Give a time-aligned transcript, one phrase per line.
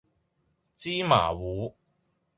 [0.75, 1.75] 芝麻糊